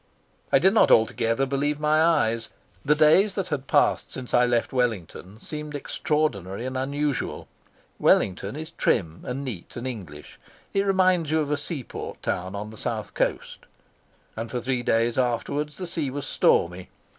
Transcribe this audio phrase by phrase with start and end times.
[0.51, 2.49] I did not altogether believe my eyes.
[2.83, 7.47] The days that had passed since I left Wellington seemed extraordinary and unusual.
[7.99, 10.39] Wellington is trim and neat and English;
[10.73, 13.67] it reminds you of a seaport town on the South Coast.
[14.35, 16.89] And for three days afterwards the sea was stormy.